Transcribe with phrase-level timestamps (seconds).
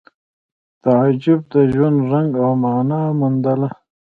[0.83, 3.69] تعجب د ژوند رنګ او مانا وموندله